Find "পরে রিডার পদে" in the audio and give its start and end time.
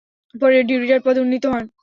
0.35-1.19